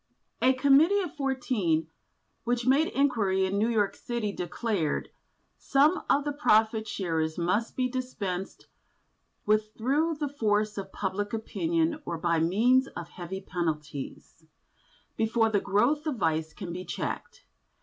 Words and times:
A 0.41 0.53
Committee 0.53 1.01
of 1.03 1.15
Fourteen, 1.15 1.85
which 2.43 2.65
made 2.65 2.87
inquiry 2.87 3.45
in 3.45 3.59
New 3.59 3.69
York 3.69 3.93
City, 3.95 4.31
declared: 4.31 5.11
"Some 5.59 6.01
of 6.09 6.23
the 6.25 6.31
profit 6.31 6.87
sharers 6.87 7.37
must 7.37 7.75
be 7.75 7.87
dispensed 7.87 8.65
with 9.45 9.71
through 9.77 10.15
the 10.15 10.27
force 10.27 10.79
of 10.79 10.91
public 10.91 11.33
opinion 11.33 12.01
or 12.03 12.17
by 12.17 12.39
means 12.39 12.87
of 12.87 13.09
heavy 13.09 13.41
penalties, 13.41 14.43
before 15.17 15.51
the 15.51 15.61
growth 15.61 16.07
of 16.07 16.15
vice 16.15 16.51
can 16.51 16.73
be 16.73 16.83
checked. 16.83 17.45